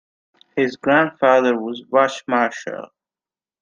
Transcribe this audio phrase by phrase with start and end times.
[0.55, 2.87] His grandfather was Rush Marshall.